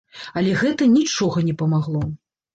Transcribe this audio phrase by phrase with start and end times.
[0.39, 2.03] Але гэта нічога не памагло.